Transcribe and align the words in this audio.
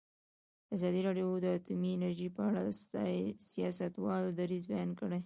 ازادي 0.75 1.01
راډیو 1.07 1.27
د 1.43 1.47
اټومي 1.57 1.91
انرژي 1.93 2.29
په 2.35 2.41
اړه 2.49 2.59
د 2.65 2.69
سیاستوالو 3.51 4.29
دریځ 4.39 4.63
بیان 4.71 4.89
کړی. 4.99 5.19